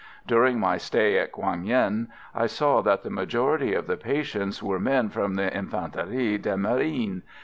During 0.25 0.59
my 0.59 0.77
stay 0.77 1.19
at 1.19 1.31
Quang 1.31 1.63
Yen 1.63 2.07
I 2.33 2.47
saw 2.47 2.81
that 2.81 3.03
the 3.03 3.11
majority 3.11 3.75
of 3.75 3.85
the 3.85 3.97
patients 3.97 4.63
were 4.63 4.79
men 4.79 5.09
from 5.09 5.35
the 5.35 5.55
Infanterie 5.55 6.39
de 6.41 6.57
Marine. 6.57 7.21